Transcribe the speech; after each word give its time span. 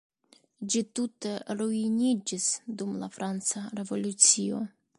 Ĝi 0.75 0.79
tute 0.99 1.33
ruiniĝis 1.59 2.47
dum 2.81 2.95
la 3.03 3.11
franca 3.19 3.63
revolucio. 3.81 4.63